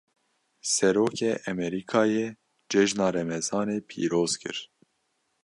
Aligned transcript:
Serokê 0.73 1.31
Emerîkayê, 1.51 2.27
cejna 2.71 3.07
remezanê 3.15 3.77
pîroz 3.89 4.33
kir 4.41 4.57